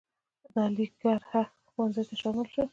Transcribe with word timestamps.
د 0.53 0.55
علیګړهه 0.65 1.43
ښوونځي 1.71 2.03
ته 2.09 2.15
شامل 2.21 2.47
شو. 2.53 2.63